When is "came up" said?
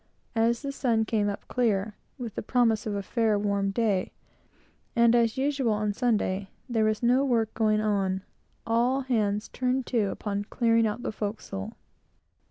1.05-1.47